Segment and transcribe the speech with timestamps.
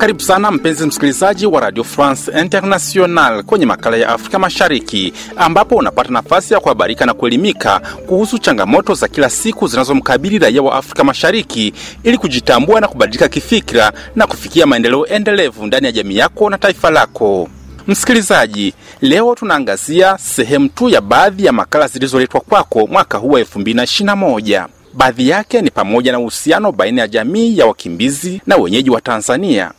[0.00, 6.10] Karibu sana mpenzi msikilizaji wa Radio France International kwenye makala ya Afrika Mashariki, ambapo unapata
[6.10, 11.72] nafasi ya kuhabarika na kuelimika kuhusu changamoto za kila siku zinazomkabili raia wa Afrika Mashariki
[12.02, 16.90] ili kujitambua na kubadilika kifikira na kufikia maendeleo endelevu ndani ya jamii yako na taifa
[16.90, 17.48] lako.
[17.86, 24.66] Msikilizaji, leo tunaangazia sehemu tu ya baadhi ya makala zilizoletwa kwako mwaka huu wa 2021.
[24.94, 29.70] Baadhi yake ni pamoja na uhusiano baina ya jamii ya wakimbizi na wenyeji wa Tanzania,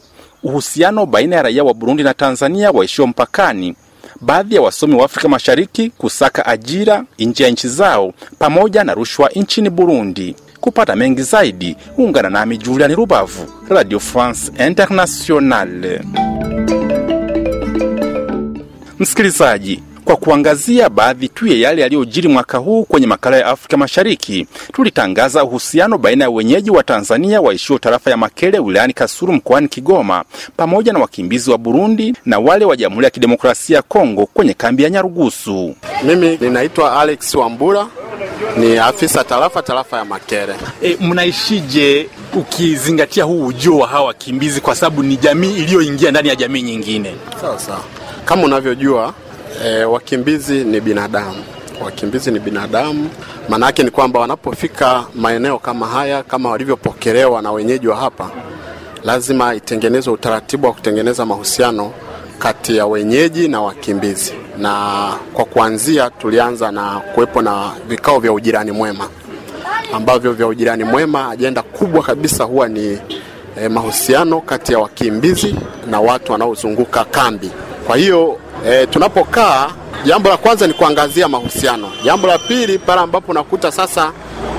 [0.43, 3.75] uhusiano baina ya raia wa Burundi na Tanzania waishio mpakani,
[4.21, 9.29] baadhi ya wasomi wa Afrika Mashariki kusaka ajira nje ya nchi zao, pamoja na rushwa
[9.35, 10.35] nchini Burundi.
[10.59, 16.01] Kupata mengi zaidi, ungana nami Juliani Rubavu, Radio France Internationale.
[18.99, 24.47] Msikilizaji, kwa kuangazia baadhi tu ya yale yaliyojiri mwaka huu kwenye makala ya Afrika Mashariki,
[24.73, 30.23] tulitangaza uhusiano baina ya wenyeji wa Tanzania waishio tarafa ya Makere wilayani Kasulu mkoani Kigoma
[30.57, 34.83] pamoja na wakimbizi wa Burundi na wale wa Jamhuri ya Kidemokrasia ya Kongo kwenye kambi
[34.83, 35.75] ya Nyarugusu.
[36.03, 37.87] Mimi ninaitwa Alex Wambura,
[38.57, 40.53] ni afisa tarafa tarafa ya Makere.
[40.83, 46.35] E, mnaishije ukizingatia huu ujio wa hawa wakimbizi, kwa sababu ni jamii iliyoingia ndani ya
[46.35, 47.15] jamii nyingine?
[47.41, 47.83] Sawa sawa,
[48.25, 49.13] kama unavyojua
[49.65, 51.43] e, wakimbizi ni binadamu.
[51.85, 53.09] Wakimbizi ni binadamu,
[53.49, 58.29] maana yake ni kwamba wanapofika maeneo kama haya, kama walivyopokelewa na wenyeji wa hapa,
[59.03, 61.91] lazima itengenezwe utaratibu wa kutengeneza mahusiano
[62.39, 64.95] kati ya wenyeji na wakimbizi, na
[65.33, 69.07] kwa kuanzia tulianza na kuwepo na vikao vya ujirani mwema,
[69.93, 72.99] ambavyo vya ujirani mwema, ajenda kubwa kabisa huwa ni
[73.57, 75.55] eh, mahusiano kati ya wakimbizi
[75.89, 77.51] na watu wanaozunguka kambi.
[77.87, 78.37] Kwa hiyo
[78.67, 79.67] e, tunapokaa,
[80.05, 81.91] jambo la kwanza ni kuangazia mahusiano.
[82.03, 84.11] Jambo la pili, pale ambapo unakuta sasa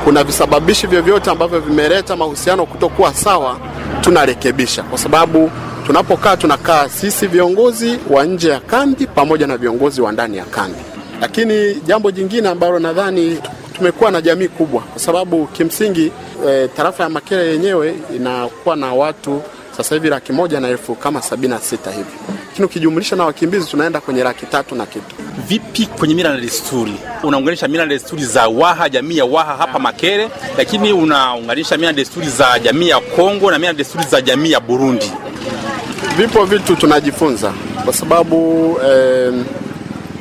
[0.05, 3.56] kuna visababishi vyovyote ambavyo vimeleta mahusiano kutokuwa sawa,
[4.00, 5.51] tunarekebisha, kwa sababu
[5.86, 10.79] tunapokaa tunakaa sisi viongozi wa nje ya kambi pamoja na viongozi wa ndani ya kambi.
[11.20, 13.39] Lakini jambo jingine ambalo nadhani
[13.73, 16.13] tumekuwa na jamii kubwa, kwa sababu kimsingi
[16.48, 19.42] e, tarafa ya Makere yenyewe inakuwa na watu
[19.77, 22.11] sasa hivi laki moja na elfu kama sabini na sita hivi,
[22.52, 25.14] lakini ukijumlisha na wakimbizi tunaenda kwenye laki tatu na kitu.
[25.48, 26.92] Vipi kwenye mila na desturi?
[27.23, 31.96] Unaunganisha mila na desturi za Waha, jamii ya Waha hapa Makere, lakini unaunganisha mila na
[31.96, 35.13] desturi za jamii ya Kongo na mila na desturi za jamii ya Burundi.
[36.17, 37.52] Vipo vitu tunajifunza
[37.85, 38.36] kwa sababu
[38.86, 39.33] eh,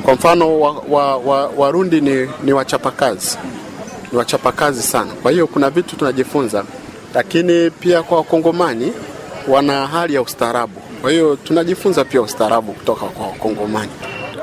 [0.04, 3.38] kwa mfano Warundi wa, wa, wa ni, ni wachapakazi
[4.12, 6.64] ni wachapakazi sana, kwa hiyo kuna vitu tunajifunza,
[7.14, 8.92] lakini pia kwa Wakongomani
[9.48, 13.90] wana hali ya ustaarabu, kwa hiyo tunajifunza pia ustaarabu kutoka kwa Wakongomani.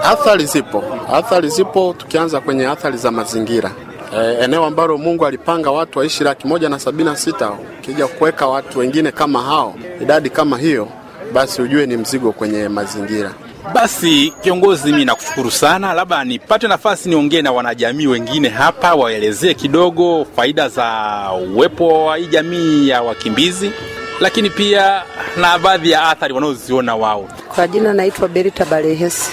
[0.04, 0.84] Athari zipo,
[1.14, 3.72] athari zipo, tukianza kwenye athari za mazingira
[4.18, 8.48] e, eneo ambalo Mungu alipanga watu waishi laki moja na sabini na sita ukija kuweka
[8.48, 10.88] watu wengine kama hao, idadi kama hiyo,
[11.34, 13.32] basi ujue ni mzigo kwenye mazingira.
[13.74, 20.28] Basi kiongozi, mimi nakushukuru sana, labda nipate nafasi niongee na wanajamii wengine hapa, waelezee kidogo
[20.36, 21.12] faida za
[21.56, 23.72] uwepo wa hii jamii ya wakimbizi,
[24.20, 25.04] lakini pia
[25.38, 27.28] na baadhi ya athari wanaoziona wao.
[27.56, 29.32] Kwa jina naitwa Berita Barehesi,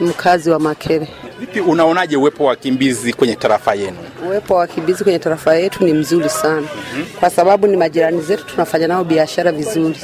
[0.00, 1.08] mkazi wa Makere.
[1.40, 3.96] Vipi, unaonaje uwepo wa wakimbizi kwenye tarafa yenu?
[4.26, 6.66] Uwepo wa wakimbizi kwenye tarafa yetu ni mzuri sana mm
[6.96, 7.20] -hmm.
[7.20, 9.96] kwa sababu ni majirani zetu, tunafanya nao biashara vizuri.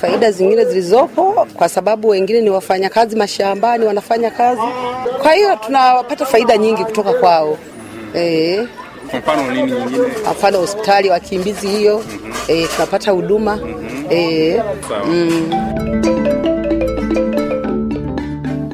[0.00, 4.60] Faida zingine zilizopo, kwa sababu wengine ni wafanyakazi mashambani, wanafanya kazi,
[5.22, 7.58] kwa hiyo tunapata faida nyingi kutoka kwao
[8.16, 8.68] e,
[9.10, 10.06] kwa mfano nini nyingine?
[10.32, 12.52] Mfano hospitali ya wakimbizi hiyo mm -hmm.
[12.64, 13.74] e, tunapata huduma mm
[14.08, 14.14] -hmm.
[14.14, 14.62] e,
[15.06, 15.50] mm.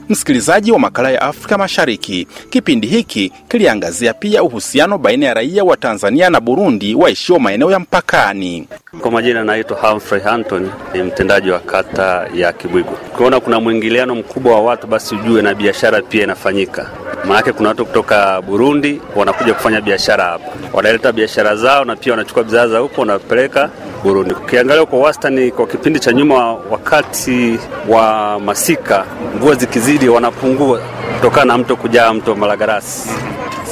[0.09, 5.77] Msikilizaji wa makala ya Afrika Mashariki, kipindi hiki kiliangazia pia uhusiano baina ya raia wa
[5.77, 8.69] Tanzania na Burundi waishio maeneo ya mpakani.
[9.01, 12.99] Kwa majina naitwa Humphrey Anton, ni mtendaji wa kata ya Kibwigo.
[13.15, 16.91] Ukiona kuna mwingiliano mkubwa wa watu, basi ujue na biashara pia inafanyika.
[17.29, 22.45] Maanake kuna watu kutoka Burundi wanakuja kufanya biashara hapa, wanaleta biashara zao na pia wanachukua
[22.45, 23.71] bidhaa za huko wanapeleka
[24.05, 24.35] Burundi.
[24.35, 27.59] Ukiangalia kwa wastani, kwa kipindi cha nyuma, wakati
[27.89, 29.05] wa masika,
[29.37, 30.81] mvua zikizidi, wanapungua
[31.15, 33.09] kutokana na mto kujaa, mto Malagarasi.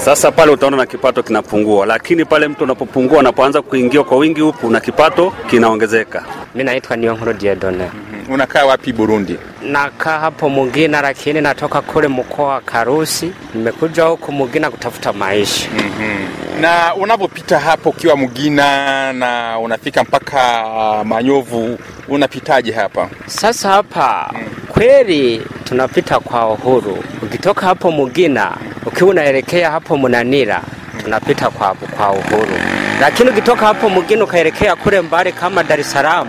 [0.05, 4.71] Sasa pale utaona na kipato kinapungua, lakini pale mtu unapopungua, unapoanza kuingia kwa wingi huku,
[4.71, 6.25] na kipato kinaongezeka.
[6.55, 6.97] Mi naitwa
[7.39, 7.91] Diedone.
[8.29, 9.39] Unakaa wapi Burundi?
[9.63, 13.33] Nakaa hapo Mugina, lakini natoka kule mkoa wa Karusi.
[13.55, 15.69] Nimekuja huku Mugina kutafuta maisha.
[15.79, 16.61] mm-hmm.
[16.61, 20.65] Na unapopita hapo ukiwa Mugina na unafika mpaka
[21.05, 21.79] Manyovu,
[22.09, 23.69] unapitaje hapa sasa?
[23.69, 24.41] Hapa mm.
[24.69, 27.05] kweli tunapita kwa uhuru.
[27.23, 28.53] Ukitoka hapo Mugina
[28.87, 30.63] ukiwa unaelekea hapo Munanira
[31.05, 32.59] tunapita kwa, kwa uhuru,
[33.01, 36.29] lakini ukitoka hapo Mugina ukaelekea kule mbali kama Dar es Salaam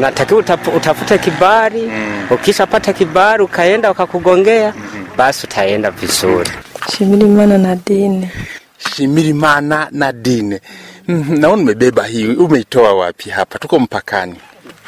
[0.00, 1.90] tunatakiwa utap- utafute kibali
[2.30, 4.74] ukishapata kibali ukaenda wakakugongea
[5.16, 6.50] basi utaenda vizuri.
[6.96, 8.30] Shimirimana Nadine.
[8.96, 10.60] Shimirimana na dine
[11.08, 13.58] Naona umebeba hii, umeitoa wapi hapa?
[13.58, 14.34] Tuko mpakani.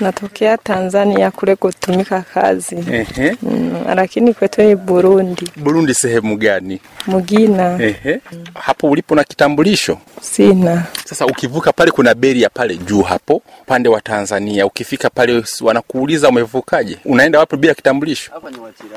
[0.01, 3.37] Natokea Tanzania kule kutumika kazi Ehe.
[3.43, 6.81] mm, lakini kwetu ni Burundi Burundi sehemu gani?
[7.07, 8.21] Mugina Ehe.
[8.55, 9.99] Hapo ulipo na kitambulisho?
[10.21, 14.67] sina Sasa ukivuka pale kuna beria pale juu hapo upande wa Tanzania.
[14.67, 16.99] Ukifika pale wanakuuliza umevukaje?
[17.05, 18.33] Unaenda wapi bila kitambulisho?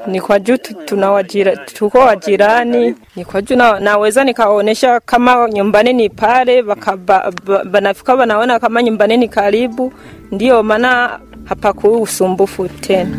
[0.07, 5.93] ni kwa juu tuna wajira, tuko wajirani ni kwa juu na, naweza nikaonesha kama nyumbani
[5.93, 9.93] ni pale baka- ba- ba- banafika wanaona kama nyumbani ni karibu,
[10.31, 13.17] ndio maana hapakui usumbufu tena.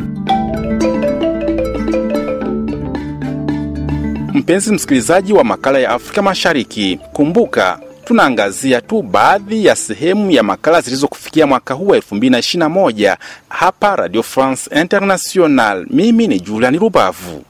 [4.34, 10.80] Mpenzi msikilizaji wa makala ya Afrika Mashariki, kumbuka tunaangazia tu baadhi ya sehemu ya makala
[10.80, 13.16] zilizokufikia mwaka huu wa 2021
[13.48, 15.86] hapa Radio France International.
[15.90, 17.44] Mimi ni Julian Rubavu.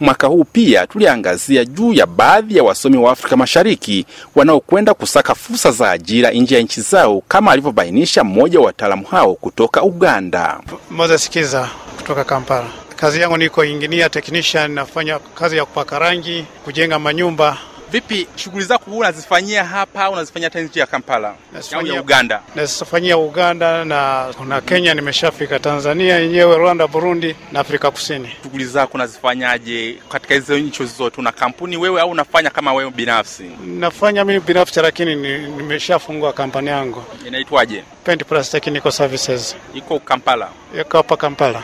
[0.00, 5.70] Mwaka huu pia tuliangazia juu ya baadhi ya wasomi wa Afrika Mashariki wanaokwenda kusaka fursa
[5.70, 10.60] za ajira nje ya nchi zao, kama alivyobainisha mmoja wa wataalamu hao kutoka Uganda.
[10.90, 12.66] Moses Kiza kutoka Kampala.
[12.96, 17.56] Kazi yangu niko engineer technician, nafanya kazi ya kupaka rangi, kujenga manyumba.
[17.94, 21.34] Vipi, shughuli zako unazifanyia hapa au unazifanyia hata nje ya Kampala
[21.74, 22.42] au ya Uganda?
[22.54, 28.28] Nasifanyia Uganda na kuna Kenya, nimeshafika Tanzania yenyewe, Rwanda, Burundi na Afrika Kusini.
[28.42, 31.20] shughuli zako unazifanyaje katika hizo nchi zote?
[31.20, 33.44] Una kampuni wewe au unafanya kama wewe binafsi?
[33.66, 37.84] Nafanya mimi binafsi, lakini nimeshafungua kampani yangu Inaitwaje?
[38.04, 40.48] Paint Plus Technical Services, Iko Kampala.
[40.80, 41.62] iko hapa Kampala.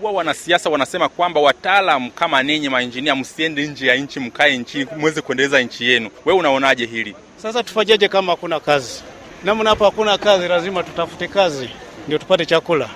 [0.00, 5.20] Huwa wanasiasa wanasema kwamba wataalam kama ninyi mainjinia msiende nje ya nchi, mkae nchini muweze
[5.20, 6.10] kuendeleza nchi yenu.
[6.24, 7.14] Wewe unaonaje hili?
[7.36, 9.02] Sasa tufanyeje kama hakuna kazi?
[9.44, 11.68] Namna hapa hakuna kazi, lazima tutafute kazi
[12.06, 12.88] ndio tupate chakula.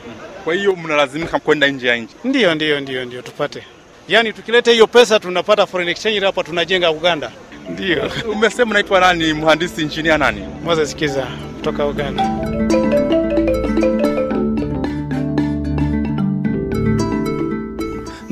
[0.44, 2.14] Kwa hiyo mnalazimika kwenda nje ya nchi.
[2.24, 3.62] Ndio, ndio, ndio, ndio tupate.
[4.08, 7.30] Yaani tukileta hiyo pesa tunapata foreign exchange hapa, tunajenga Uganda.
[7.70, 8.10] Ndio.
[8.32, 9.32] Umesema unaitwa nani?
[9.32, 10.44] Mhandisi injinia nani?
[10.64, 11.26] Moses Kiza
[11.56, 12.30] kutoka Uganda.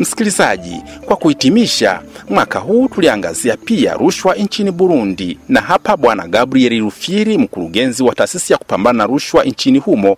[0.01, 7.39] Msikilizaji, kwa kuhitimisha, mwaka huu tuliangazia pia rushwa nchini Burundi, na hapa Bwana Gabriel Rufiri,
[7.39, 10.17] mkurugenzi wa taasisi ya kupambana na rushwa nchini humo,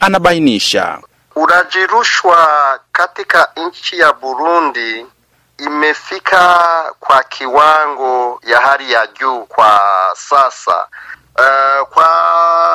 [0.00, 0.98] anabainisha.
[1.36, 2.48] Ulaji rushwa
[2.92, 5.06] katika nchi ya Burundi
[5.58, 6.58] imefika
[7.00, 9.80] kwa kiwango ya hali ya juu kwa
[10.16, 10.86] sasa.
[11.38, 12.08] Uh, kwa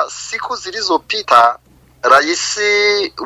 [0.08, 1.58] siku zilizopita
[2.04, 2.60] Rais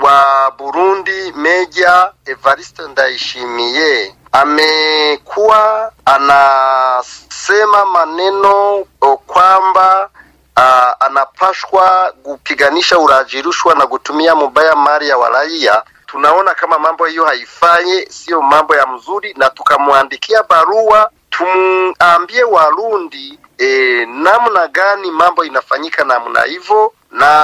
[0.01, 8.85] wa Burundi Meja Evariste Ndayishimiye amekuwa anasema maneno
[9.27, 10.09] kwamba
[10.57, 15.83] uh, anapashwa kupiganisha uraji rushwa na kutumia mubaya mali ya waraia.
[16.05, 24.05] Tunaona kama mambo hiyo haifanye, siyo mambo ya mzuri, na tukamwandikia barua tumwambie Warundi e,
[24.05, 27.43] namna gani mambo inafanyika namna hivyo, na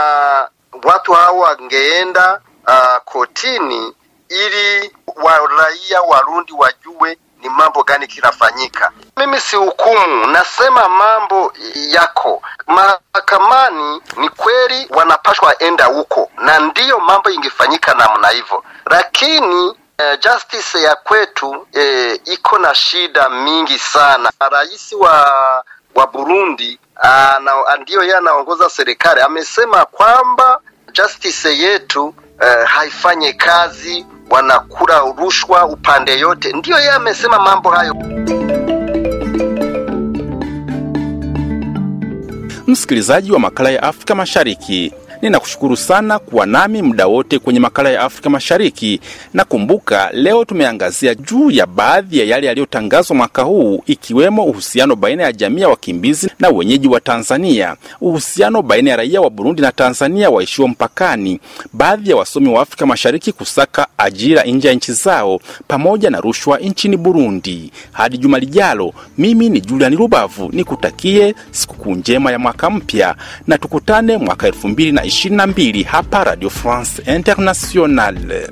[0.84, 3.94] watu hao wangeenda uh, kotini
[4.30, 8.92] ili waraia Warundi wajue ni mambo gani kinafanyika.
[9.18, 14.02] Mimi si hukumu, nasema mambo yako mahakamani.
[14.18, 20.95] Ni kweli wanapashwa enda huko, na ndiyo mambo ingefanyika namna hivyo, lakini eh, justice ya
[20.95, 24.31] kwetu eh, iko na shida mingi sana.
[24.52, 30.62] Rais wa wa Burundi ana, ndiyo yeye anaongoza serikali, amesema kwamba
[30.94, 36.54] justice yetu eh, haifanye kazi, wanakula rushwa upande yote.
[36.54, 37.96] Ndiyo yeye amesema mambo hayo.
[42.68, 48.02] Msikilizaji wa makala ya Afrika Mashariki, ninakushukuru sana kuwa nami muda wote kwenye makala ya
[48.02, 48.99] Afrika Mashariki,
[49.33, 55.23] na kumbuka, leo tumeangazia juu ya baadhi ya yale yaliyotangazwa mwaka huu, ikiwemo uhusiano baina
[55.23, 59.71] ya jamii ya wakimbizi na wenyeji wa Tanzania, uhusiano baina ya raia wa Burundi na
[59.71, 61.40] Tanzania waishiwa mpakani,
[61.73, 66.57] baadhi ya wasomi wa Afrika Mashariki kusaka ajira nje ya nchi zao, pamoja na rushwa
[66.57, 67.71] nchini Burundi.
[67.92, 73.16] Hadi juma lijalo, mimi ni Julian Rubavu, nikutakie sikukuu njema ya mwaka mpya
[73.47, 78.49] na tukutane mwaka elfu mbili na ishirini na mbili hapa Radio France Internationale.